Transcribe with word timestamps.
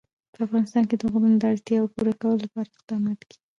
په 0.33 0.39
افغانستان 0.47 0.83
کې 0.89 0.95
د 0.97 1.03
غرونه 1.11 1.37
د 1.39 1.43
اړتیاوو 1.53 1.91
پوره 1.95 2.13
کولو 2.21 2.43
لپاره 2.45 2.69
اقدامات 2.71 3.19
کېږي. 3.29 3.41